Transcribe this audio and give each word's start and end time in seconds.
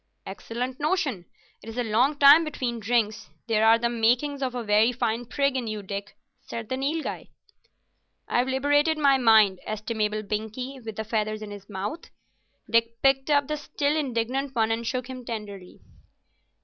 "Excellent 0.25 0.79
notion. 0.79 1.25
It 1.61 1.69
is 1.69 1.77
a 1.77 1.83
long 1.83 2.17
time 2.17 2.43
between 2.43 2.79
drinks. 2.79 3.29
There 3.45 3.63
are 3.67 3.77
the 3.77 3.87
makings 3.87 4.41
of 4.41 4.55
a 4.55 4.63
very 4.63 4.91
fine 4.91 5.27
prig 5.27 5.55
in 5.55 5.67
you, 5.67 5.83
Dick," 5.83 6.17
said 6.39 6.69
the 6.69 6.75
Nilghai. 6.75 7.27
"I've 8.27 8.47
liberated 8.47 8.97
my 8.97 9.19
mind, 9.19 9.59
estimable 9.63 10.23
Binkie, 10.23 10.79
with 10.83 10.95
the 10.95 11.03
feathers 11.03 11.43
in 11.43 11.51
his 11.51 11.69
mouth." 11.69 12.09
Dick 12.67 12.99
picked 13.03 13.29
up 13.29 13.47
the 13.47 13.57
still 13.57 13.95
indignant 13.95 14.55
one 14.55 14.71
and 14.71 14.87
shook 14.87 15.07
him 15.07 15.23
tenderly. 15.23 15.81